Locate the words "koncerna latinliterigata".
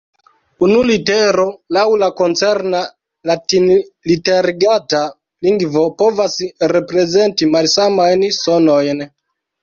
2.21-5.01